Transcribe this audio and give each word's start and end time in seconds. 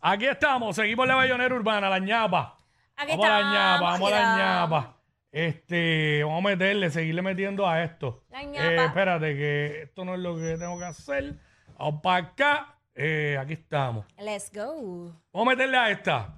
Aquí 0.00 0.26
estamos, 0.26 0.76
seguimos 0.76 1.06
la 1.06 1.16
bayonera 1.16 1.54
urbana, 1.54 1.88
la 1.88 1.98
ñapa. 1.98 2.56
Aquí 2.96 3.10
vamos 3.12 3.26
a 3.26 3.28
la 3.28 3.36
estamos, 3.38 3.54
ñapa, 3.54 3.80
vamos 3.92 4.12
a 4.12 4.20
la 4.20 4.36
ñapa. 4.36 4.94
Este, 5.30 6.22
vamos 6.24 6.44
a 6.44 6.48
meterle, 6.48 6.90
seguirle 6.90 7.22
metiendo 7.22 7.68
a 7.68 7.82
esto. 7.82 8.24
La 8.30 8.42
Eh, 8.42 8.46
ñapa. 8.46 8.84
espérate, 8.84 9.34
que 9.36 9.82
esto 9.82 10.04
no 10.04 10.14
es 10.14 10.20
lo 10.20 10.36
que 10.36 10.56
tengo 10.56 10.78
que 10.78 10.84
hacer. 10.84 11.34
Vamos 11.78 12.00
para 12.02 12.26
acá. 12.28 12.74
Eh, 12.94 13.36
aquí 13.40 13.52
estamos. 13.52 14.04
Let's 14.18 14.50
go. 14.52 15.12
Vamos 15.32 15.46
a 15.48 15.50
meterle 15.50 15.76
a 15.78 15.90
esta. 15.90 16.34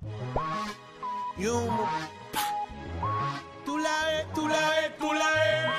Tú 3.64 3.78
la 3.78 4.06
ves, 4.06 4.26
tú 4.34 4.48
la 4.48 4.58
ves, 4.70 4.96
tú 4.98 5.12
la 5.12 5.30
ves. 5.30 5.70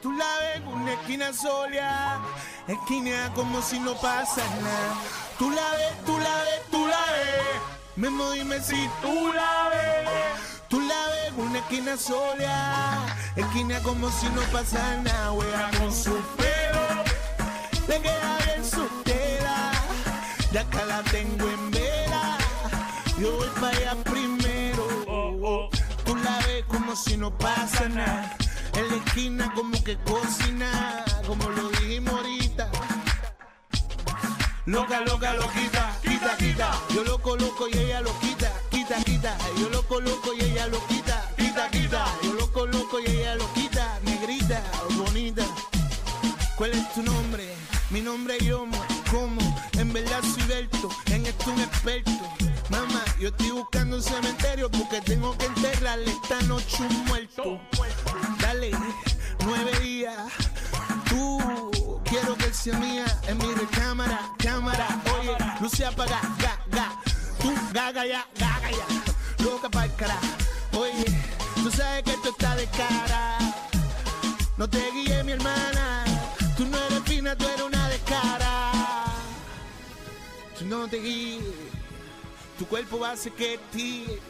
Tú 0.00 0.12
la 0.12 0.24
ves 0.40 0.56
en 0.56 0.68
una 0.68 0.92
esquina 0.94 1.32
sola. 1.32 2.20
Esquina 2.66 3.30
como 3.34 3.60
si 3.60 3.78
no 3.80 3.94
pasa 3.94 4.42
nada. 4.60 4.94
Tú 5.42 5.50
la 5.50 5.70
ves, 5.72 6.04
tú 6.06 6.16
la 6.18 6.36
ves, 6.44 6.60
tú 6.70 6.86
la 6.86 7.02
ves. 7.14 7.60
Memo, 7.96 8.30
dime 8.30 8.60
si 8.60 8.88
tú 9.02 9.32
la 9.34 9.70
ves. 9.70 10.08
Tú 10.68 10.80
la 10.80 11.00
ves 11.08 11.32
una 11.36 11.58
esquina 11.58 11.96
sola. 11.96 13.16
Esquina 13.34 13.82
como 13.82 14.08
si 14.12 14.26
no 14.26 14.40
pasa 14.52 14.98
nada. 14.98 15.32
Wea 15.32 15.68
con 15.80 15.92
su 15.92 16.14
pelo. 16.36 16.84
Le 17.88 18.00
queda 18.00 18.38
bien 18.44 18.64
su 18.64 18.86
tela. 19.02 19.72
Ya 20.52 20.60
acá 20.60 20.84
la 20.84 21.02
tengo 21.10 21.48
en 21.48 21.70
vela. 21.72 22.38
Yo 23.18 23.36
voy 23.36 23.48
para 23.60 23.76
allá 23.76 23.96
primero. 24.04 25.70
Tú 26.04 26.14
la 26.14 26.38
ves 26.46 26.64
como 26.68 26.94
si 26.94 27.16
no 27.16 27.36
pasa 27.36 27.88
nada. 27.88 28.36
En 28.74 28.88
la 28.90 28.96
esquina 29.04 29.52
como 29.56 29.82
que 29.82 29.96
cocina. 30.04 31.04
Como 31.26 31.50
lo 31.50 31.68
dijimos. 31.70 32.01
Loca, 34.64 35.00
loca, 35.00 35.34
loquita, 35.34 35.98
quita, 36.02 36.36
quita. 36.36 36.70
Yo 36.94 37.02
lo 37.02 37.18
coloco 37.18 37.66
y 37.68 37.76
ella 37.76 38.00
lo 38.00 38.16
quita, 38.20 38.52
quita, 38.70 38.96
quita. 39.02 39.36
Yo 39.58 39.68
lo 39.70 39.82
coloco 39.82 40.32
y 40.34 40.40
ella 40.40 40.68
lo 40.68 40.86
quita, 40.86 41.28
quita, 41.36 41.68
quita. 41.68 42.04
Yo 42.22 42.32
lo 42.34 42.52
coloco 42.52 43.00
y 43.00 43.06
ella 43.06 43.34
lo 43.34 43.52
quita, 43.54 43.98
negrita, 44.04 44.62
bonita. 44.96 45.44
¿Cuál 46.56 46.72
es 46.74 46.92
tu 46.94 47.02
nombre? 47.02 47.56
Mi 47.90 48.00
nombre 48.00 48.36
es 48.36 48.44
Yomo. 48.44 48.80
¿Cómo? 49.10 49.40
En 49.72 49.92
verdad 49.92 50.20
soy 50.22 50.44
Berto, 50.44 50.88
en 51.06 51.26
esto 51.26 51.50
un 51.50 51.60
experto. 51.60 52.12
Mamá, 52.70 53.04
yo 53.18 53.28
estoy 53.28 53.50
buscando 53.50 53.96
un 53.96 54.02
cementerio 54.02 54.70
porque 54.70 55.00
tengo 55.00 55.36
que 55.38 55.46
enterrarle 55.46 56.10
esta 56.10 56.40
noche 56.42 56.84
un 56.88 57.04
muerto. 57.06 57.60
Dale, 58.40 58.70
nueve 59.44 59.72
días. 59.80 60.16
Tú, 61.08 62.00
quiero 62.04 62.36
que 62.36 62.52
sea 62.54 62.78
mía 62.78 63.04
en 63.26 63.38
mi 63.38 63.52
recámara, 63.54 64.30
cámara. 64.72 65.02
Oye, 65.20 65.36
luz 65.60 65.72
se 65.72 65.84
apaga, 65.84 66.20
ga, 66.38 66.58
ga. 66.70 66.88
Tú, 67.40 67.54
gaga 67.72 68.06
ya, 68.06 68.26
gaga 68.38 68.70
ya. 68.70 69.44
Loca 69.44 69.68
pa'l 69.68 69.90
cara. 69.96 70.18
Oye, 70.72 71.04
tú 71.54 71.70
sabes 71.70 72.02
que 72.04 72.12
esto 72.12 72.30
está 72.30 72.56
de 72.56 72.66
cara. 72.66 73.38
No 74.56 74.68
te 74.68 74.90
guíes, 74.92 75.24
mi 75.24 75.32
hermana. 75.32 76.04
Tú 76.56 76.66
no 76.66 76.78
eres 76.78 77.02
fina, 77.04 77.36
tú 77.36 77.46
eres 77.46 77.62
una 77.62 77.88
descara. 77.88 78.72
Tú 80.58 80.64
no 80.66 80.88
te 80.88 80.98
guíes. 80.98 81.42
Tu 82.58 82.66
cuerpo 82.66 83.00
va 83.00 83.10
a 83.10 83.12
hacer 83.12 83.32
que 83.32 83.58
tire. 83.72 84.20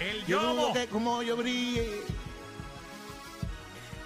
El 0.00 0.26
Yo 0.26 0.40
dudo 0.42 0.72
que 0.72 0.86
como 0.88 1.22
yo 1.22 1.36
brille. 1.36 2.02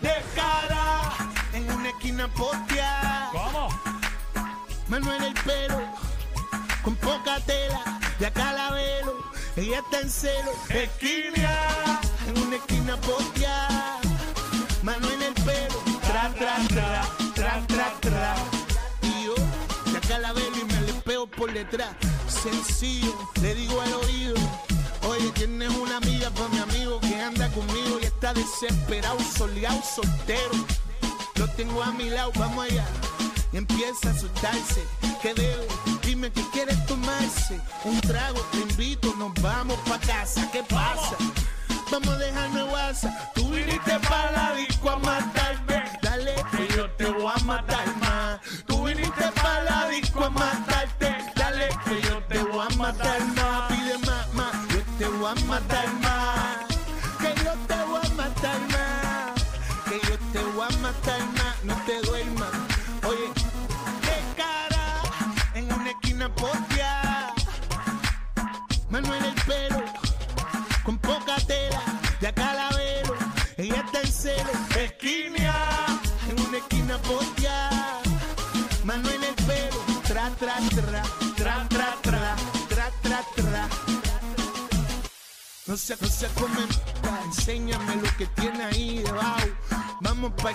Descara 0.01 1.17
en 1.55 1.73
una 1.73 1.89
esquina 1.89 2.29
postea. 2.29 3.31
¿Cómo? 3.33 3.88
Manuel 4.89 5.23
el 5.23 5.35
pelo, 5.35 5.81
con 6.83 6.97
poca 6.97 7.39
tela, 7.41 8.01
de 8.19 8.27
acá 8.27 8.55
la 8.55 8.71
velo, 8.71 9.19
ella 9.55 9.81
está 9.81 10.01
en 10.01 10.09
celo, 10.09 10.51
esquina, 10.71 12.01
en 12.27 12.43
una 12.43 12.57
esquina 12.57 12.97
postea, 13.03 14.01
Manuel 14.83 15.23
el 15.23 15.35
pelo, 15.35 15.83
tra, 16.07 16.33
tra, 16.33 16.57
tra, 16.69 17.03
tra, 17.35 17.67
tra, 17.67 17.93
tra, 18.01 18.35
y 19.03 19.27
yo, 19.27 19.35
de 19.93 19.99
acá 19.99 20.19
la 20.21 20.33
velo 20.33 20.57
y 20.57 20.65
me 20.65 20.81
le 20.81 20.93
pego 21.03 21.27
por 21.27 21.53
detrás, 21.53 21.91
sencillo, 22.27 23.15
le 23.43 23.55
digo 23.55 23.79
al 23.83 23.93
oído, 23.93 24.37
oye, 25.03 25.31
tienes 25.33 25.69
una 25.69 25.99
amiga 25.99 26.31
para 26.31 26.49
mi 26.49 26.59
amigo 26.61 26.99
que 27.01 27.21
anda 27.21 27.51
conmigo 27.51 27.99
y 28.01 28.07
está 28.07 28.33
desesperado, 28.33 29.19
soleado, 29.37 29.83
soltero, 29.83 30.55
lo 31.35 31.47
tengo 31.57 31.83
a 31.83 31.93
mi 31.93 32.09
lado, 32.09 32.33
vamos 32.37 32.65
allá. 32.65 32.87
Empieza 33.53 34.09
a 34.09 34.13
asustarse. 34.13 34.85
¿Qué 35.23 35.35
debe? 35.35 35.67
Dime 36.03 36.31
que 36.31 36.43
quieres 36.51 36.85
tomarse. 36.87 37.61
Un 37.85 38.01
trago, 38.03 38.41
te 38.53 38.59
invito, 38.59 39.15
nos 39.17 39.33
vamos 39.41 39.79
pa' 39.89 39.99
casa. 40.01 40.49
¿Qué 40.53 40.63
pasa? 40.63 41.17
Vamos 41.91 42.09
a 42.09 42.19
dejarnos 42.19 42.73
WhatsApp. 42.73 43.35
Tú 43.35 43.49
viniste 43.49 43.99
para 44.09 44.31
la 44.33 44.55
disco 44.55 44.91
a 44.91 44.99
matarme. 44.99 45.83
Dale, 46.03 46.35
que 46.53 46.77
yo 46.77 46.91
te 46.93 47.07
voy 47.07 47.33
a 47.35 47.45
matar 47.45 47.97
más. 47.97 48.41
Tú 48.67 48.85
viniste 48.85 49.33
para 49.43 49.65
la 49.65 49.89
disco 49.89 50.25
a 50.25 50.31
matarte. 50.31 51.17
Dale, 51.35 51.69
que 51.87 52.03
yo 52.03 52.23
te 52.25 52.39
voy 52.45 52.67
a 52.71 52.77
matar 52.77 53.21
más. 53.35 53.73
Pide 53.73 53.99
más, 54.07 54.35
más. 54.35 54.55
Yo 54.69 54.83
te 54.99 55.07
voy 55.09 55.31
a 55.31 55.45
matar 55.47 55.93
más. 56.01 56.67
Que 57.19 57.45
yo 57.45 57.53
te 57.67 57.85
voy 57.85 58.01
a 58.05 58.15
matar 58.15 58.61
más. 58.69 59.43
Que 59.89 60.01
yo 60.07 60.19
te 60.33 60.39
voy 60.53 60.67
a 60.67 60.79
matar 60.79 61.21
más. 61.21 61.38
Manuel 68.91 69.25
el 69.25 69.35
pelo, 69.45 69.85
con 70.83 70.99
poca 70.99 71.37
tela, 71.47 71.83
de 72.21 72.29
acá 72.29 72.55
la 72.55 72.69
velo. 72.77 73.15
Ella 73.57 73.85
está 73.85 74.01
en 74.01 74.13
celo, 74.13 74.51
esquina, 74.79 75.77
en 76.29 76.41
una 76.41 76.59
esquina 76.59 76.99
postea. 76.99 78.01
Manuel 78.85 79.23
el 79.25 79.35
pelo, 79.45 79.79
tra, 80.07 80.31
tra, 80.31 80.57
tra, 80.75 81.03
tra, 81.37 81.69
tra, 81.69 81.97
tra, 82.03 82.37
tra, 82.69 82.91
tra, 83.03 83.23
tra. 83.37 83.69
No 85.67 85.77
se, 85.77 85.97
no 86.01 86.09
se 86.09 86.29
comenta, 86.29 87.23
enséñame 87.25 87.97
lo 87.97 88.17
que 88.17 88.27
tiene 88.27 88.65
ahí 88.65 88.99
debajo. 89.01 89.49
Vamos 90.01 90.33
pa' 90.43 90.53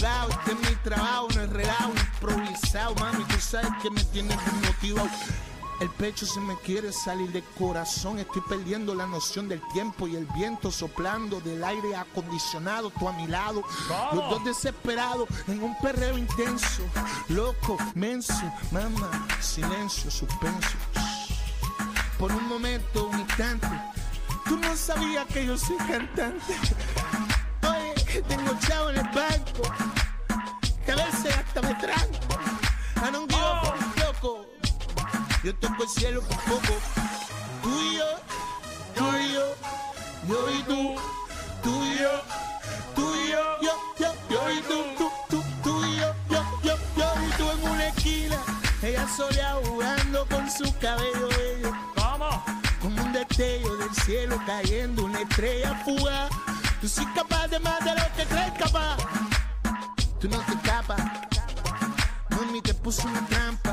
lado, 0.00 0.30
este 0.30 0.52
es 0.52 0.70
mi 0.70 0.76
trabajo, 0.76 1.28
no 1.34 1.42
es 1.42 1.50
relajo, 1.50 1.92
improvisado, 2.14 2.94
mami, 2.96 3.24
tú 3.24 3.40
sabes 3.40 3.70
que 3.82 3.90
me 3.90 4.02
tienes 4.04 4.36
desmotivado. 4.44 5.10
El 5.78 5.90
pecho 5.90 6.24
se 6.24 6.40
me 6.40 6.56
quiere 6.60 6.90
salir 6.90 7.30
del 7.32 7.44
corazón, 7.58 8.18
estoy 8.18 8.40
perdiendo 8.48 8.94
la 8.94 9.06
noción 9.06 9.46
del 9.46 9.60
tiempo 9.74 10.08
y 10.08 10.16
el 10.16 10.24
viento 10.34 10.70
soplando 10.70 11.38
del 11.40 11.62
aire 11.62 11.94
acondicionado, 11.94 12.88
tú 12.90 13.06
a 13.06 13.12
mi 13.12 13.26
lado, 13.26 13.62
los 14.14 14.30
dos 14.30 14.42
desesperados 14.42 15.28
en 15.46 15.62
un 15.62 15.78
perreo 15.80 16.16
intenso, 16.16 16.82
loco, 17.28 17.76
menso, 17.94 18.50
mamá, 18.70 19.26
silencio, 19.40 20.10
suspenso. 20.10 20.76
Por 22.18 22.32
un 22.32 22.48
momento, 22.48 23.08
un 23.08 23.20
instante, 23.20 23.68
tú 24.46 24.56
no 24.56 24.74
sabías 24.74 25.26
que 25.26 25.44
yo 25.44 25.58
soy 25.58 25.76
cantante. 25.76 26.54
Tengo 28.22 28.58
chavo 28.66 28.90
en 28.90 28.96
el 28.96 29.08
banco, 29.08 29.62
que 30.84 30.92
a 30.92 30.96
veces 30.96 31.36
hasta 31.36 31.60
me 31.60 31.74
tranco. 31.74 32.38
I 32.96 33.10
don't 33.12 33.30
give 33.30 33.42
a 33.42 33.60
fuck, 33.60 33.98
loco. 33.98 34.46
Yo 35.44 35.54
toco 35.56 35.82
el 35.82 35.88
cielo 35.88 36.22
por 36.22 36.38
poco. 36.44 36.74
Tú 37.62 37.68
y 37.78 37.96
yo, 37.96 38.04
tú 38.94 39.04
y 39.18 39.32
yo, 39.34 39.54
yo 40.28 40.50
y 40.50 40.62
tú, 40.62 40.94
tú 41.62 41.84
y 41.84 41.98
yo, 41.98 42.22
tú 42.94 43.14
y 43.14 43.30
yo, 43.30 43.60
yo, 43.60 43.72
yo, 43.98 44.14
yo 44.30 44.50
y 44.50 44.60
tú, 44.62 44.84
tú, 44.96 45.10
tú, 45.28 45.44
tú 45.62 45.84
y 45.84 45.96
yo, 45.96 46.14
yo, 46.30 46.42
yo, 46.62 46.76
yo 46.96 47.12
y 47.26 47.30
tú 47.36 47.50
en 47.50 47.70
una 47.70 47.88
esquina. 47.88 48.38
Ella 48.82 49.06
sola 49.14 49.56
jugando 49.64 50.26
con 50.26 50.50
su 50.50 50.74
cabello 50.78 51.28
bello. 51.28 51.72
Como 52.80 53.02
un 53.02 53.12
destello 53.12 53.76
del 53.76 53.94
cielo 53.94 54.40
cayendo, 54.46 55.04
una 55.04 55.20
estrella 55.20 55.74
fugaz. 55.84 56.30
Tú 56.86 56.90
sí 56.90 57.06
capaz 57.16 57.48
de 57.48 57.58
más 57.58 57.84
de 57.84 57.90
lo 57.96 58.06
que 58.16 58.24
crees 58.26 58.52
capaz. 58.60 58.96
Tú 60.20 60.28
no 60.28 60.38
te 60.38 60.52
escapas. 60.52 61.02
Mami 62.30 62.62
te 62.62 62.74
puso 62.74 63.08
una 63.08 63.26
trampa. 63.26 63.72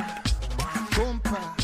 Compa. 0.95 1.55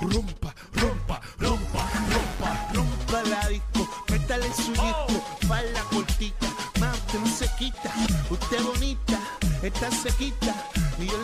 Rompa, 0.00 0.54
rompa, 0.72 1.20
rompa, 1.38 1.90
rompa, 2.14 2.70
rompa 2.72 3.22
la 3.28 3.46
disco. 3.48 3.86
Métale 4.08 4.46
en 4.46 4.54
su 4.54 4.72
disco. 4.72 5.22
Falda 5.46 5.82
cortita. 5.90 6.46
Más 6.80 6.96
usted 6.96 7.18
no 7.18 7.26
se 7.26 7.50
quita. 7.58 7.92
Usted 8.30 8.62
bonita. 8.62 9.18
Está 9.62 9.90
sequita. 9.90 10.54
Y 10.98 11.08
yo 11.08 11.18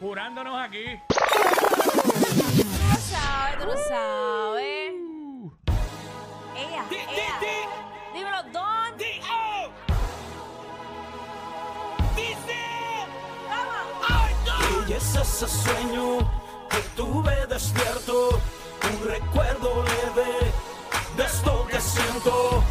Jurándonos 0.00 0.58
aquí. 0.60 0.98
Tú 1.08 1.14
no 2.88 2.96
sabes, 2.96 3.58
tú 3.58 3.66
no 3.66 3.76
sabes. 3.88 4.92
Ella, 6.56 6.84
ella. 6.90 7.38
Dímelo, 8.14 8.42
Don. 8.52 8.96
D.O. 8.96 9.70
¡Vamos! 13.48 14.88
Y 14.88 14.92
es 14.92 15.14
ese 15.14 15.46
sueño 15.46 16.18
que 16.70 16.78
tuve 16.96 17.46
despierto. 17.46 18.40
Un 18.82 19.08
recuerdo 19.08 19.84
leve 19.84 20.52
de 21.16 21.24
esto 21.24 21.66
que 21.70 21.80
siento. 21.80 22.64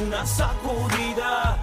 Una 0.00 0.26
sacudida 0.26 1.58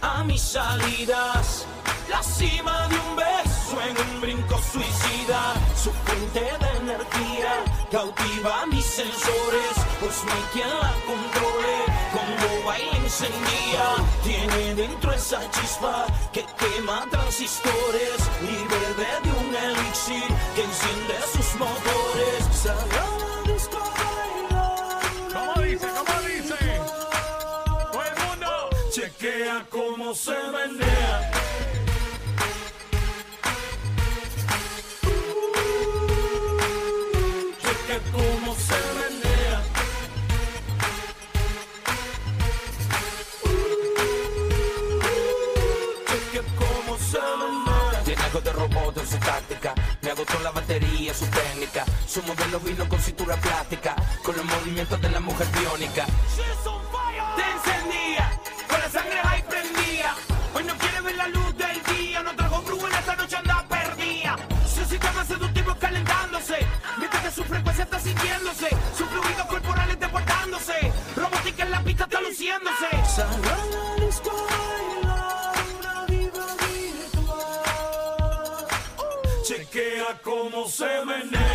a 0.00 0.24
mis 0.24 0.42
salidas 0.42 1.66
la 2.12 2.22
cima 2.22 2.88
de 2.88 2.96
un 2.98 3.16
beso 3.16 3.76
en 3.88 3.96
un 3.96 4.20
brinco 4.20 4.60
suicida, 4.70 5.54
su 5.74 5.90
fuente 6.04 6.40
de 6.40 6.70
energía 6.82 7.52
cautiva 7.90 8.66
mis 8.66 8.84
sensores, 8.84 9.74
pues 10.00 10.24
no 10.24 10.32
hay 10.32 10.46
quien 10.52 10.68
la 10.68 10.94
controle, 11.10 11.76
cuando 12.12 12.66
baila 12.66 12.96
encendía, 12.96 13.86
tiene 14.22 14.74
dentro 14.74 15.12
esa 15.12 15.40
chispa 15.50 16.06
que 16.32 16.44
quema 16.58 17.06
transistores 17.10 18.18
y 18.42 18.54
bebe 18.72 19.10
de 19.24 19.30
un 19.40 19.54
elixir 19.54 20.28
que 20.54 20.62
enciende 20.64 21.16
sus 21.32 21.54
motores. 21.56 22.40
Salió 22.52 23.00
a 23.00 23.46
la 23.46 23.52
disco 23.52 23.78
¿Cómo 25.34 25.62
dice? 25.62 25.88
¿Cómo 25.98 26.20
dice? 26.28 26.56
Todo 27.92 28.02
el 28.02 28.16
mundo. 28.24 28.50
Chequea 28.90 29.66
cómo 29.70 30.14
se 30.14 30.36
menea. 30.52 31.41
Táctica. 49.24 49.74
Me 50.02 50.10
agotó 50.10 50.38
la 50.40 50.50
batería, 50.50 51.14
su 51.14 51.26
técnica. 51.26 51.84
Su 52.06 52.22
modelo 52.22 52.60
vino 52.60 52.88
con 52.88 53.00
cintura 53.00 53.36
plástica. 53.36 53.94
Con 54.22 54.36
los 54.36 54.44
movimientos 54.44 55.00
de 55.00 55.10
la 55.10 55.20
mujer 55.20 55.46
biónica. 55.58 56.06
Cómo 80.82 81.12
se 81.30 81.51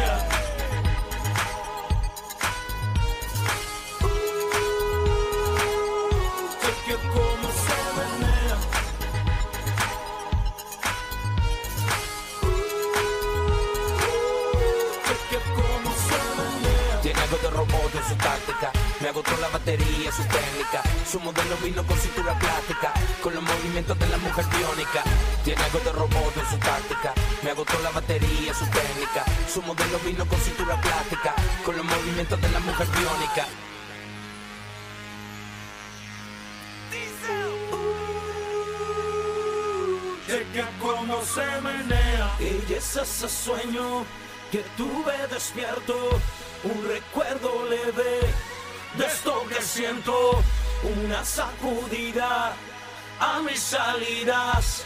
Su 29.58 29.64
modelo 29.64 29.98
vino 30.06 30.24
con 30.28 30.40
cintura 30.40 30.80
plástica. 30.80 31.34
Con 31.66 31.76
los 31.76 31.84
movimientos 31.84 32.40
de 32.40 32.48
la 32.52 32.60
mujer 32.60 32.88
biónica. 32.90 33.48
Chequea 40.28 40.70
cómo 40.80 41.24
se 41.24 41.62
menea. 41.62 42.36
Y 42.40 42.72
es 42.72 42.98
ese 42.98 43.28
sueño 43.28 44.06
que 44.52 44.64
tuve 44.78 45.28
despierto, 45.32 46.20
un 46.64 46.88
recuerdo 46.88 47.68
leve 47.68 48.32
de 48.96 49.06
esto 49.08 49.44
que 49.50 49.60
siento, 49.60 50.40
una 51.02 51.26
sacudida 51.26 52.54
a 53.20 53.40
mis 53.42 53.60
salidas. 53.60 54.86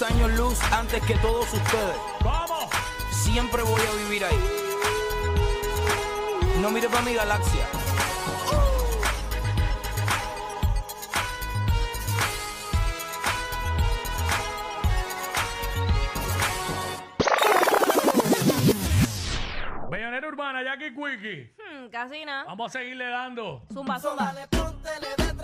Años 0.00 0.30
luz 0.38 0.62
antes 0.72 1.02
que 1.02 1.14
todos 1.14 1.52
ustedes. 1.52 1.96
¿Cómo? 2.22 2.70
Siempre 3.10 3.64
voy 3.64 3.80
a 3.80 3.90
vivir 4.04 4.24
ahí. 4.24 4.38
No 6.60 6.70
mire 6.70 6.88
para 6.88 7.02
mi 7.02 7.14
galaxia. 7.14 7.66
Bellonera 19.90 20.28
Urbana, 20.28 20.62
Jackie 20.62 20.94
Quickie. 20.94 21.52
Hmm, 21.58 21.88
casi 21.88 22.24
nada. 22.24 22.44
Vamos 22.44 22.68
a 22.72 22.78
seguirle 22.78 23.08
dando. 23.10 23.62
Zumba, 23.72 23.98
zumba. 23.98 24.32
Y 24.32 25.37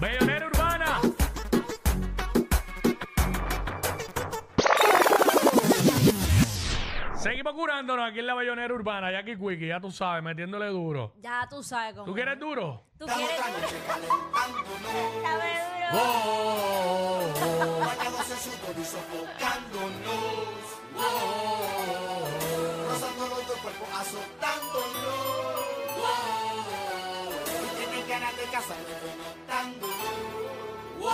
Bayonera 0.00 0.46
urbana. 0.48 1.00
Seguimos 7.16 7.52
curándonos 7.54 8.10
aquí 8.10 8.18
en 8.18 8.26
la 8.26 8.34
bayonera 8.34 8.74
urbana, 8.74 9.12
Jackie 9.12 9.36
Quickie, 9.36 9.68
ya 9.68 9.80
tú 9.80 9.92
sabes, 9.92 10.24
metiéndole 10.24 10.66
duro. 10.66 11.12
Ya 11.20 11.46
tú 11.48 11.62
sabes 11.62 11.94
cómo. 11.94 12.06
¿Tú 12.06 12.14
quieres 12.14 12.38
duro? 12.40 12.82
¿Tú 12.98 13.06
quieres 13.06 13.36
duro? 13.36 13.68
oh, 15.92 15.98
oh, 16.26 17.34
oh. 17.44 17.78
Bañados 17.86 18.28
y 18.76 18.84
sofocándonos. 18.84 20.02
Oh, 20.96 21.00
oh, 21.00 21.58
oh 21.58 21.61
causó 24.12 24.24
tanto 24.40 24.78
dolor. 24.78 25.64
Wow. 25.96 27.32
Y 27.62 27.76
tiene 27.76 28.08
ganas 28.08 28.36
de 28.36 28.44
casarme 28.44 28.94
con 29.00 29.46
tan 29.46 29.80
dolor. 29.80 29.96
Wow. 30.98 31.10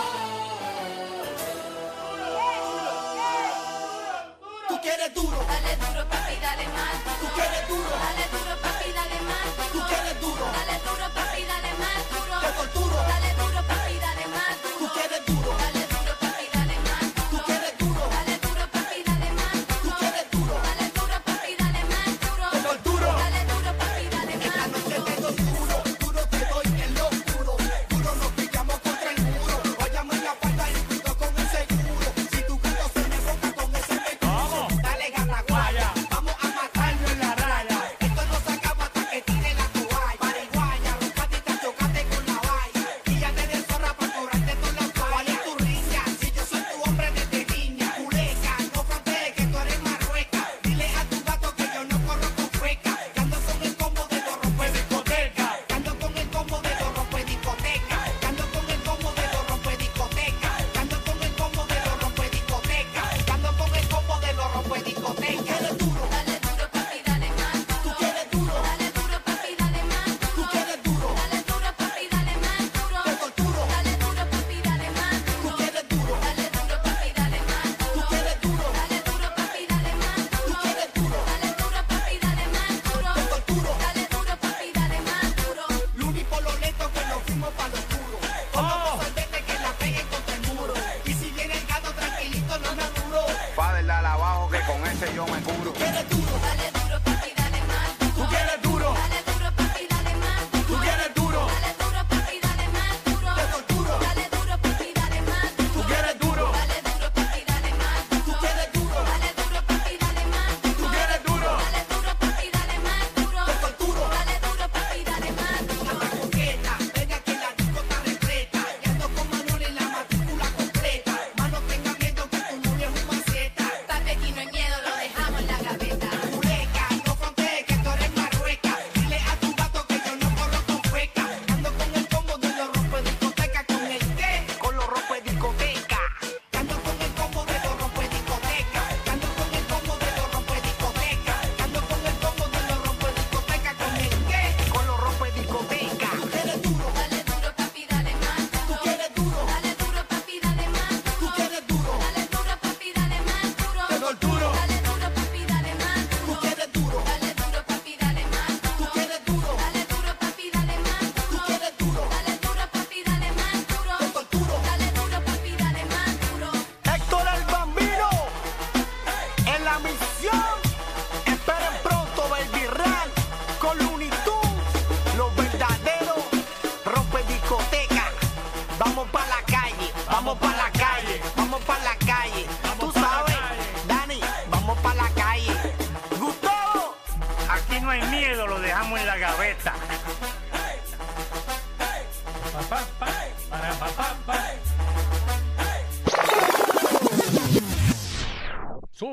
Tú 4.67 4.81
quieres 4.81 5.13
duro. 5.13 5.37
Dale 5.47 5.75
duro, 5.75 6.09
papi, 6.09 6.35
dale 6.41 6.67
más. 6.67 7.19
Tú 7.19 7.27
quieres 7.35 7.67
duro. 7.67 7.89
Dale 7.89 8.25
duro, 8.31 8.61
papi, 8.61 8.91
dale 8.91 9.21
más. 9.21 9.71
Tú 9.71 9.79
quieres 9.87 10.21
duro. 10.21 10.45
Dale 10.45 10.79
duro, 10.79 11.13
papi. 11.13 11.18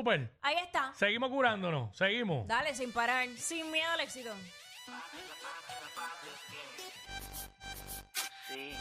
Súper. 0.07 0.31
Ahí 0.41 0.55
está. 0.63 0.93
Seguimos 0.93 1.29
curándonos, 1.29 1.97
seguimos. 1.97 2.47
Dale, 2.47 2.73
sin 2.73 2.93
parar, 2.93 3.27
sin 3.35 3.69
miedo 3.69 3.91
al 3.91 3.99
éxito. 3.99 4.33
Sí. 8.47 8.73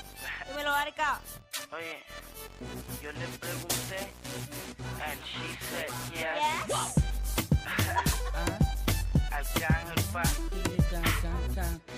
Dímelo, 0.49 0.71
Arca. 0.73 1.21
Oye, 1.73 2.05
yo 3.03 3.11
le 3.11 3.27
pregunté. 3.39 4.13
And 5.03 5.21
she 5.25 5.57
said 5.67 5.91
yes. 6.13 6.23
yes. 6.23 6.69
Wow. 6.69 6.91
El 9.91 10.03
parque. 10.13 10.67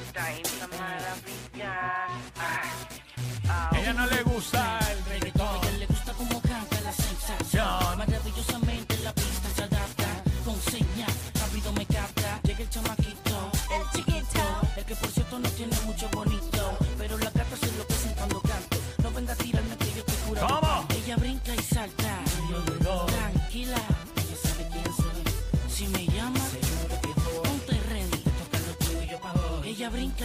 Está 0.06 0.32
en 0.32 0.42
maravilla. 0.70 1.74
Ella 3.76 3.92
no 3.92 4.06
le 4.06 4.22
gusta 4.22 4.78
el 4.90 5.04
reggaetón. 5.04 5.37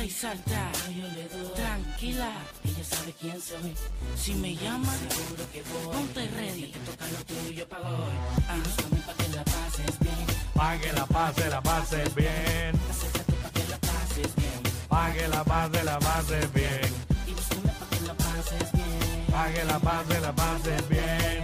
y 0.04 0.10
salta. 0.10 0.72
Tranquila, 1.56 2.32
ella 2.64 2.84
sabe 2.84 3.14
quién 3.20 3.40
soy. 3.42 3.74
Si 4.16 4.34
me 4.36 4.56
llama, 4.56 4.92
seguro 5.10 5.44
que 5.52 5.64
voy. 5.64 5.96
Ponte 5.96 6.28
ready. 6.36 6.72
Te 6.72 6.80
toca 6.80 7.06
lo 7.08 7.26
tuyo 7.26 7.68
para 7.70 7.90
hoy. 7.90 8.14
Ajá. 8.48 8.64
para 9.06 9.18
que 9.18 9.36
la 9.36 9.44
pases 9.44 10.00
bien. 10.00 10.26
Pa' 10.54 10.78
que 10.78 10.94
la 10.94 11.06
pases, 11.06 11.50
la 11.50 11.62
pases 11.62 12.16
bien. 12.16 12.72
Acércate 12.90 13.34
pa' 13.34 13.50
que 13.52 13.68
la 13.70 13.78
pases 13.78 14.36
bien. 14.36 14.62
Pa' 14.90 15.14
que 15.14 15.28
la 15.28 15.44
pases, 15.44 15.84
la 15.86 16.00
pases 16.00 16.54
bien. 16.54 16.94
Y 17.28 17.34
pa' 17.34 17.88
que 17.90 18.06
la 18.08 18.14
pases 18.14 18.72
bien. 18.74 19.26
Pa' 19.32 19.52
que 19.54 19.64
la 19.64 19.80
pases, 19.80 20.22
la 20.22 20.34
pases 20.34 20.90
bien. 20.90 21.44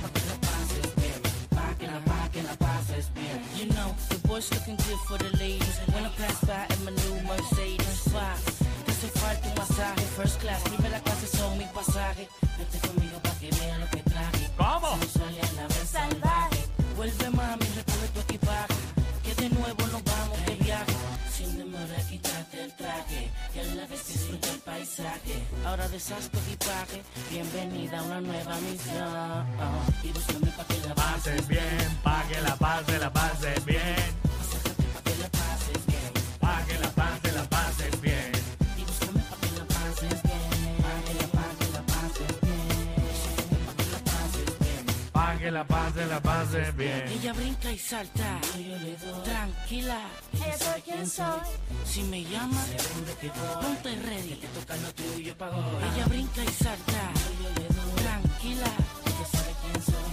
Pa' 0.00 0.10
que 0.14 0.26
la 0.26 0.36
pases 0.46 0.94
bien. 0.96 1.22
Pa' 1.50 2.28
que 2.30 2.42
la 2.42 2.54
pases 2.56 3.14
bien. 3.14 3.40
You 3.56 3.66
know 3.74 4.09
boys 4.30 4.50
looking 4.54 4.76
good 4.86 5.00
for 5.08 5.18
the 5.18 5.30
ladies. 5.38 5.76
When 5.92 6.04
I 6.06 6.10
pass 6.10 6.38
by 6.46 6.62
in 6.74 6.80
my 6.86 6.92
new 7.02 7.14
Mercedes, 7.26 8.00
hace 8.86 9.08
falta 9.18 9.48
un 9.48 9.54
masaje, 9.58 10.04
first 10.16 10.40
class, 10.40 10.62
primera 10.62 11.00
clase 11.00 11.26
son 11.36 11.58
mi 11.58 11.66
pasaje. 11.74 12.28
Vete 12.58 12.78
conmigo 12.86 13.18
pa' 13.24 13.34
que 13.40 13.50
vean 13.58 13.80
lo 13.80 13.88
que 13.90 14.02
traje. 14.12 14.44
¿Cómo? 14.56 14.90
Sale 15.16 15.40
a 15.48 15.52
la 15.58 15.66
vez 15.66 15.88
salvaje. 15.96 16.60
Vuelve 16.96 17.30
mami, 17.30 17.66
recoge 17.78 18.08
tu 18.14 18.20
equipaje. 18.20 18.74
Que 19.24 19.34
de 19.34 19.48
nuevo 19.50 19.82
nos 19.92 20.02
vamos 20.04 20.38
de 20.46 20.54
viaje. 20.64 20.96
Sin 21.34 21.58
demora, 21.58 21.98
quítate 22.08 22.64
el 22.64 22.72
traje. 22.76 23.30
Y 23.54 23.58
a 23.58 23.64
la 23.78 23.86
vez 23.86 24.06
disfruta 24.06 24.48
el 24.50 24.60
paisaje. 24.60 25.34
Ahora 25.66 25.88
deshaz 25.88 26.28
tu 26.30 26.38
equipaje. 26.38 27.02
Bienvenida 27.30 27.98
a 27.98 28.02
una 28.02 28.20
nueva 28.20 28.54
misión. 28.66 29.46
Y 30.04 30.08
búscame 30.12 30.50
pa' 30.56 30.66
que 30.70 30.78
la 30.86 30.94
Pases 30.94 31.20
pases 31.20 31.48
bien, 31.48 31.98
pa' 32.04 32.22
que 32.28 32.40
la 32.42 32.54
pase, 32.56 32.98
la 32.98 33.10
pases 33.12 33.64
bien. 33.64 34.19
Que 45.50 45.54
la 45.54 45.64
pase, 45.64 46.06
la 46.06 46.20
pases 46.20 46.76
bien. 46.76 47.08
Ella 47.08 47.32
brinca 47.32 47.72
y 47.72 47.78
salta. 47.78 48.40
Tranquila. 49.24 50.00
Ella 50.32 50.58
sabe 50.58 50.82
quién 50.82 51.06
soy. 51.06 51.40
Si 51.84 52.02
me 52.04 52.22
llama, 52.24 52.62
ponte 53.60 53.96
ready. 53.96 54.34
Te 54.36 54.46
toca 54.48 54.76
lo 54.76 54.94
tuyo 54.94 55.36
pa' 55.36 55.50
hoy. 55.50 55.84
Ella 55.92 56.06
brinca 56.06 56.44
y 56.44 56.52
salta. 56.64 57.02
Tranquila. 57.96 58.70
Ella 59.06 59.26
sabe 59.32 59.52
quién 59.62 59.82
soy. 59.90 60.10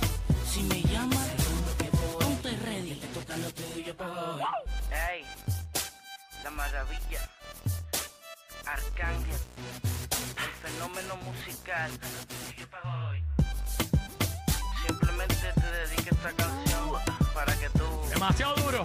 Si 0.51 0.61
me 0.63 0.81
llama, 0.81 1.21
ponte 2.19 2.51
ready. 2.65 2.95
Te 2.95 3.07
toca 3.07 3.37
lo 3.37 3.53
tuyo 3.53 3.95
pa' 3.95 4.07
hoy. 4.07 4.41
Ey, 5.11 5.23
la 6.43 6.49
maravilla. 6.51 7.29
Arcángel. 8.65 9.41
El 10.45 10.53
fenómeno 10.63 11.15
musical. 11.17 11.91
Demasiado 18.27 18.55
duro. 18.55 18.83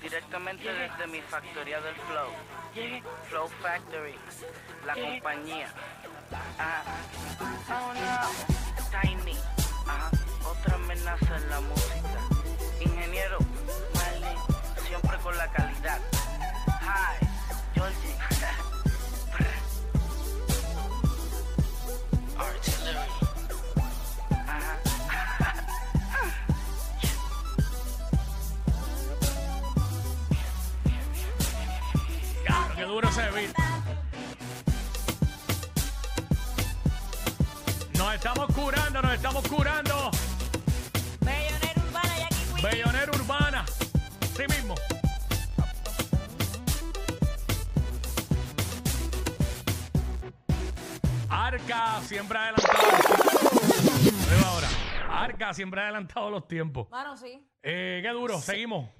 directamente 0.00 0.64
desde 0.72 1.06
mi 1.06 1.20
factoría 1.20 1.82
del 1.82 1.94
Flow. 1.94 2.30
Flow 3.28 3.48
Factory, 3.60 4.14
la 4.86 4.94
compañía. 4.94 5.68
Ah, 6.58 6.82
otra 10.50 10.76
amenaza 10.76 11.36
en 11.36 11.50
la 11.50 11.60
música. 11.60 12.20
Ingeniero, 12.80 13.36
Marley, 13.94 14.36
siempre 14.86 15.18
con 15.18 15.36
la 15.36 15.52
calidad. 15.52 15.71
Duro 32.92 33.08
ese 33.08 33.30
beat. 33.30 33.54
Nos 37.96 38.14
estamos 38.14 38.46
curando, 38.54 39.00
nos 39.00 39.14
estamos 39.14 39.48
curando. 39.48 40.10
Bellonera 41.20 41.82
urbana, 41.86 42.18
Jackie 42.18 42.36
Queen. 42.54 42.62
Bellonera 42.62 43.12
urbana. 43.12 43.64
Sí 44.36 44.42
mismo. 44.48 44.74
Arca 51.30 52.00
siempre 52.02 52.38
ha 52.38 52.42
adelantado. 52.42 52.78
Veo 54.28 54.46
ahora. 54.46 54.68
Arca 55.10 55.54
siempre 55.54 55.80
ha 55.80 55.84
adelantado 55.84 56.30
los 56.30 56.46
tiempos. 56.46 56.90
Mano, 56.90 57.16
sí. 57.16 57.42
Eh, 57.62 58.00
qué 58.02 58.10
duro, 58.10 58.38
seguimos. 58.38 58.90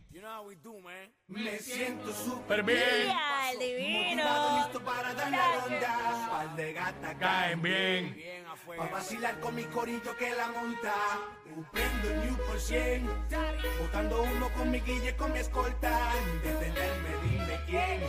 Me 1.29 1.59
siento 1.59 2.12
súper 2.12 2.62
bien, 2.62 2.79
Ya, 3.07 3.51
el 3.53 3.59
divino. 3.59 4.22
motivado, 4.22 4.59
listo 4.59 4.81
para 4.85 5.14
dar 5.14 5.31
la 5.31 5.61
ronda. 5.61 6.29
Pal 6.31 6.57
de 6.57 6.72
gata 6.75 7.14
caen 7.18 7.62
bien. 7.62 8.44
Pa' 8.77 8.87
vacilar 8.87 9.40
con 9.40 9.55
mi 9.55 9.64
corillo 9.64 10.14
que 10.18 10.35
la 10.35 10.48
monta. 10.48 10.92
Prendo 11.72 12.11
el 12.11 12.20
New 12.27 12.37
por 12.46 12.61
100. 12.61 13.07
Botando 13.81 14.22
humo 14.22 14.51
con 14.51 14.70
mi 14.70 14.81
guille, 14.81 15.16
con 15.16 15.33
mi 15.33 15.38
escolta. 15.38 16.12
Detenerme, 16.42 17.11
dime 17.31 17.61
quién. 17.66 18.03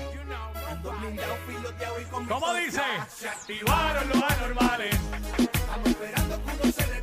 Ando 0.70 0.92
blindado, 0.92 1.36
filoteado 1.48 2.02
y 2.02 2.06
con 2.06 2.24
mi 2.24 2.30
¿Cómo 2.30 2.54
escolta. 2.58 3.06
dice? 3.06 3.16
Se 3.16 3.30
activaron 3.30 4.10
los 4.10 4.24
anormales. 4.24 4.96
Estamos 5.38 5.88
esperando 5.90 6.36
que 6.44 6.52
uno 6.52 6.72
se 6.74 6.86
resbale. 6.86 7.03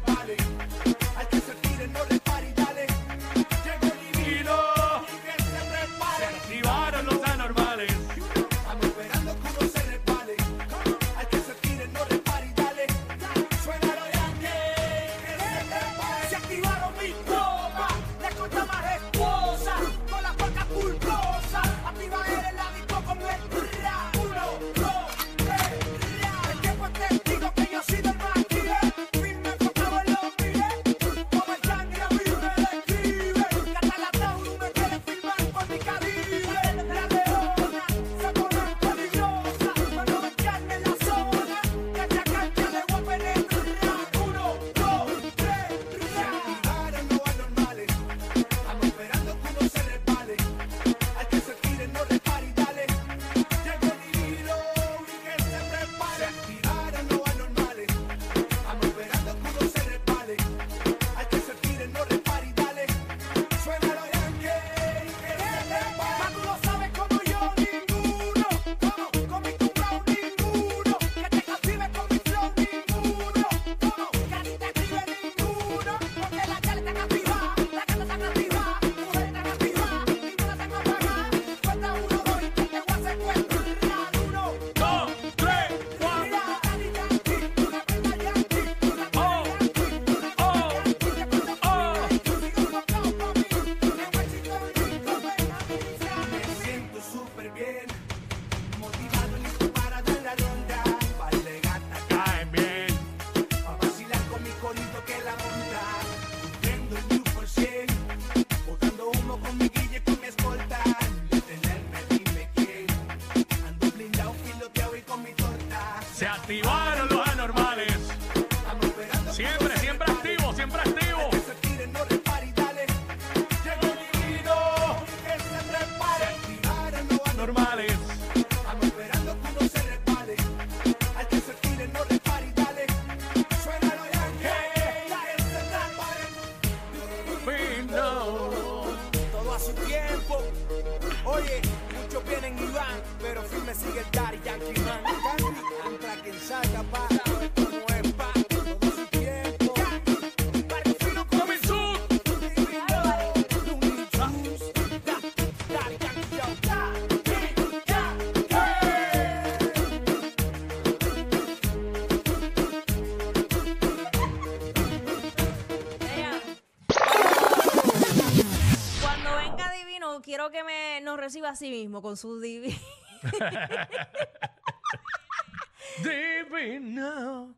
a 171.50 171.56
sí 171.56 171.70
mismo 171.70 172.00
con 172.00 172.16
su 172.16 172.40
divino. 172.40 172.78
divino. 176.02 177.54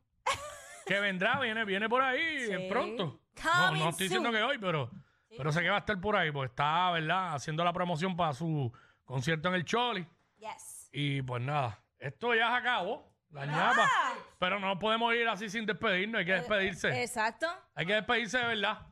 Que 0.86 0.98
vendrá, 0.98 1.38
viene, 1.38 1.64
viene 1.64 1.88
por 1.88 2.02
ahí 2.02 2.46
sí. 2.46 2.66
pronto. 2.68 3.20
No, 3.44 3.70
no, 3.72 3.88
estoy 3.90 4.08
diciendo 4.08 4.30
que 4.30 4.42
hoy, 4.42 4.58
pero, 4.58 4.90
pero 5.36 5.52
sé 5.52 5.62
que 5.62 5.68
va 5.68 5.76
a 5.76 5.80
estar 5.80 6.00
por 6.00 6.16
ahí, 6.16 6.30
pues 6.30 6.50
está, 6.50 6.90
¿verdad? 6.90 7.34
Haciendo 7.34 7.64
la 7.64 7.72
promoción 7.72 8.16
para 8.16 8.32
su 8.32 8.72
concierto 9.04 9.48
en 9.48 9.54
el 9.54 9.64
Choli. 9.64 10.06
Yes. 10.38 10.88
Y 10.92 11.22
pues 11.22 11.42
nada, 11.42 11.82
esto 11.98 12.34
ya 12.34 12.50
se 12.50 12.56
acabó. 12.56 13.10
La 13.30 13.46
ñapa. 13.46 13.88
Pero 14.38 14.60
no 14.60 14.78
podemos 14.78 15.14
ir 15.14 15.26
así 15.26 15.48
sin 15.48 15.64
despedirnos, 15.64 16.18
hay 16.18 16.26
que 16.26 16.32
eh, 16.32 16.36
despedirse. 16.36 16.88
Eh, 16.88 17.04
exacto. 17.04 17.46
Hay 17.74 17.86
que 17.86 17.94
despedirse 17.94 18.38
de 18.38 18.46
verdad. 18.46 18.86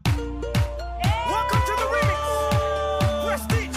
Welcome 1.26 1.60
to 1.66 1.76
the 1.76 1.84
remix. 1.92 3.69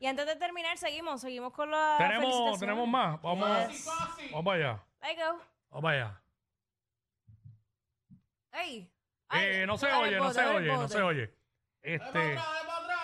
Y 0.00 0.06
antes 0.06 0.26
de 0.26 0.36
terminar, 0.36 0.76
seguimos, 0.78 1.20
seguimos 1.20 1.52
con 1.52 1.70
la. 1.70 1.96
Tenemos, 1.98 2.58
tenemos 2.58 2.88
más. 2.88 3.20
Vamos, 3.22 3.48
vamos 4.30 4.44
para 4.44 4.56
allá. 4.56 4.84
Vamos 5.70 5.82
para 5.82 5.96
allá. 5.96 6.22
Ey. 8.52 8.80
Eh, 8.80 9.60
Ay, 9.60 9.66
no 9.66 9.76
se 9.76 9.92
oye, 9.92 10.16
no 10.16 10.32
se 10.32 10.44
oye, 10.44 10.72
no 10.72 10.88
se 10.88 11.02
oye. 11.02 11.34
Este. 11.82 12.38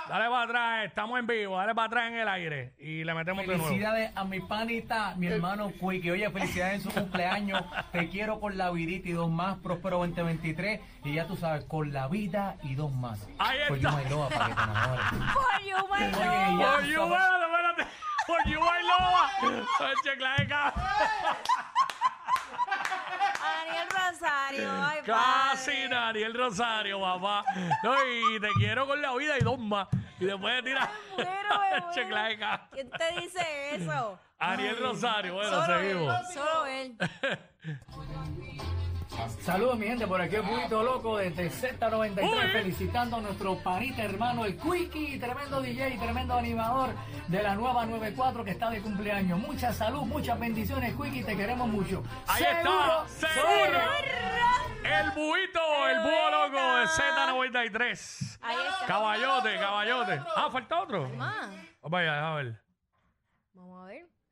Dale 0.09 0.29
para 0.29 0.43
atrás, 0.43 0.85
estamos 0.87 1.19
en 1.19 1.27
vivo, 1.27 1.57
dale 1.57 1.75
para 1.75 1.87
atrás 1.87 2.09
en 2.09 2.19
el 2.19 2.29
aire 2.29 2.75
y 2.79 3.05
le 3.05 3.15
metemos 3.15 3.43
de 3.47 3.49
nuevo. 3.57 3.65
Felicidades 3.65 4.11
a 4.15 4.25
mi 4.25 4.39
panita, 4.41 5.15
mi 5.17 5.29
hermano 5.29 5.73
Quickie. 5.73 6.11
Oye, 6.13 6.31
felicidades 6.31 6.75
en 6.75 6.81
su 6.83 6.91
cumpleaños. 6.91 7.63
Te 7.91 8.09
quiero 8.11 8.39
con 8.39 8.59
la 8.59 8.71
vidita 8.71 9.09
y 9.09 9.13
dos 9.13 9.31
más. 9.31 9.57
Próspero 9.59 9.99
2023. 9.99 10.81
Y 11.05 11.15
ya 11.15 11.27
tú 11.27 11.37
sabes, 11.37 11.65
con 11.65 11.93
la 11.93 12.09
vida 12.09 12.57
y 12.63 12.75
dos 12.75 12.93
más. 12.93 13.27
Ahí 13.39 13.59
Por 13.69 13.79
está. 13.79 13.91
you, 13.91 13.97
my 13.97 14.11
love, 14.11 14.33
para 14.33 14.47
que 14.47 14.55
te 14.55 14.63
enamores. 14.63 15.05
For 15.33 15.63
you, 15.63 15.77
my 15.89 16.01
love. 16.11 16.75
Por 16.75 16.85
you, 16.85 17.03
espérate, 17.03 17.45
espérate. 17.45 17.87
Por 18.27 18.45
you, 18.47 18.61
I 18.61 19.53
love. 19.53 19.67
Oye, 19.81 20.17
clave, 20.19 20.47
ca- 20.49 20.75
Daniel 23.67 23.89
Rosario. 23.91 24.71
Ay, 24.73 24.99
Casi 25.05 25.71
padre. 25.71 25.89
Daniel 25.89 26.35
Rosario, 26.35 27.01
papá. 27.01 27.45
No, 27.83 27.95
y 28.05 28.41
te 28.41 28.49
quiero 28.59 28.87
con 28.87 29.01
la 29.01 29.15
vida 29.15 29.39
y 29.39 29.43
dos 29.43 29.59
más. 29.59 29.89
Y 30.21 30.25
después 30.27 30.63
tirar. 30.65 30.91
Muero, 31.17 31.31
me 31.95 32.05
muero. 32.05 32.67
¿Quién 32.73 32.91
te 32.91 33.21
dice 33.21 33.75
eso? 33.75 34.19
Daniel 34.39 34.77
Rosario, 34.79 35.35
bueno, 35.35 35.51
Solo 35.51 35.79
seguimos. 35.79 36.21
él. 36.21 36.35
Solo 36.35 36.67
él. 36.67 36.97
Saludos, 39.41 39.79
mi 39.79 39.87
gente, 39.87 40.07
por 40.07 40.21
aquí 40.21 40.37
el 40.37 40.43
Buito 40.43 40.83
Loco 40.83 41.17
desde 41.19 41.51
Z93, 41.51 42.23
Uy. 42.23 42.49
felicitando 42.53 43.17
a 43.17 43.21
nuestro 43.21 43.57
panita 43.59 44.03
hermano, 44.03 44.45
el 44.45 44.57
Quickie, 44.57 45.19
tremendo 45.19 45.61
DJ, 45.61 45.99
tremendo 45.99 46.35
animador 46.35 46.91
de 47.29 47.43
la 47.43 47.55
nueva 47.55 47.87
94 47.87 48.45
que 48.45 48.51
está 48.51 48.71
de 48.71 48.81
cumpleaños. 48.81 49.39
Mucha 49.39 49.73
salud, 49.73 50.03
muchas 50.03 50.39
bendiciones, 50.39 50.95
Quickie, 50.95 51.25
te 51.25 51.37
queremos 51.37 51.69
mucho. 51.69 52.03
Ahí 52.27 52.43
está, 52.43 53.05
seguro. 53.09 53.81
El 54.85 55.11
buito, 55.13 55.89
el 55.89 56.01
búho 56.03 56.31
loco 56.31 56.77
de 56.77 56.87
Z93. 56.87 58.39
Ahí 58.43 58.57
está. 58.69 58.87
Caballote, 58.87 59.59
caballote. 59.59 60.21
Ah, 60.37 60.49
falta 60.53 60.83
otro. 60.83 61.11
Vaya, 61.83 62.33
a 62.33 62.35
ver. 62.37 62.64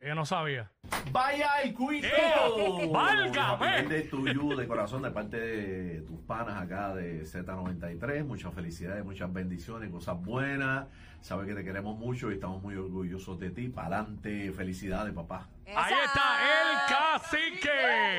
Vamos 0.03 0.33
a 0.33 0.43
ver. 0.43 0.55
Yo 0.55 0.63
no 0.63 0.67
sabía. 0.67 0.71
¡Vaya 1.13 1.63
el! 1.63 1.77
¡Eh! 2.05 2.91
¡Válgame! 2.91 3.83
de 3.83 4.03
tuyo 4.03 4.57
de 4.57 4.67
corazón 4.67 5.03
de 5.03 5.11
parte 5.11 5.37
de 5.39 6.01
tus 6.03 6.19
panas 6.21 6.61
acá 6.61 6.95
de 6.95 7.23
Z93. 7.23 8.25
Muchas 8.25 8.53
felicidades, 8.53 9.05
muchas 9.05 9.33
bendiciones, 9.33 9.91
cosas 9.91 10.21
buenas. 10.21 10.89
Sabes 11.21 11.47
que 11.47 11.55
te 11.55 11.65
queremos 11.65 11.97
mucho 11.97 12.31
y 12.31 12.35
estamos 12.35 12.63
muy 12.63 12.75
orgullosos 12.75 13.39
de 13.39 13.51
ti. 13.51 13.69
Para 13.69 13.99
adelante, 13.99 14.53
felicidades, 14.53 15.13
papá. 15.15 15.49
Ahí 15.67 15.95
está 16.05 16.41
el 16.51 16.95
cacique. 16.95 18.19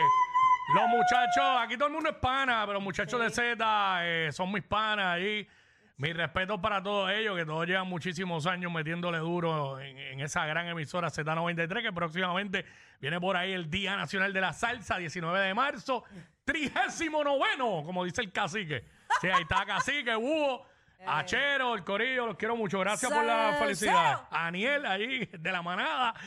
Los 0.74 0.88
muchachos, 0.88 1.62
aquí 1.62 1.76
todo 1.76 1.88
el 1.88 1.93
mundo 1.93 2.10
es 2.10 2.15
pana, 2.15 2.62
pero 2.62 2.74
los 2.74 2.84
muchachos 2.84 3.19
de 3.19 3.30
Z 3.30 4.00
eh, 4.04 4.32
son 4.32 4.52
mis 4.54 4.63
panas 4.63 5.06
ahí. 5.08 5.46
Mi 5.97 6.12
respeto 6.12 6.60
para 6.60 6.82
todos 6.82 7.12
ellos, 7.12 7.38
que 7.38 7.45
todos 7.45 7.67
llevan 7.67 7.88
muchísimos 7.88 8.47
años 8.47 8.71
metiéndole 8.71 9.19
duro 9.19 9.79
en, 9.79 9.97
en 9.97 10.21
esa 10.21 10.45
gran 10.45 10.67
emisora 10.67 11.10
Z93, 11.10 11.82
que 11.84 11.93
próximamente 11.93 12.65
viene 12.99 13.19
por 13.21 13.38
ahí 13.38 13.53
el 13.53 13.69
Día 13.69 13.95
Nacional 13.95 14.34
de 14.34 14.41
la 14.41 14.53
Salsa, 14.53 14.97
19 14.97 15.39
de 15.39 15.53
marzo, 15.53 16.03
39, 16.45 17.58
como 17.86 18.06
dice 18.06 18.21
el 18.21 18.32
cacique. 18.32 18.86
Sí, 19.21 19.27
ahí 19.27 19.43
está 19.43 19.65
cacique, 19.65 20.15
búho, 20.15 20.65
Achero, 21.06 21.75
el 21.75 21.84
corillo, 21.84 22.27
los 22.27 22.38
quiero 22.38 22.56
mucho. 22.56 22.79
Gracias 22.79 23.12
por 23.12 23.23
la 23.23 23.56
felicidad. 23.60 24.27
Aniel, 24.32 24.86
ahí, 24.86 25.25
de 25.25 25.51
la 25.51 25.62
manada. 25.62 26.13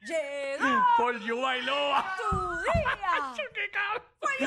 Llegó 0.00 0.84
Por 0.96 1.18
You 1.20 1.40
Bailoa. 1.40 2.16
tu 2.30 2.38
día. 2.58 3.34
¡Qué 4.38 4.46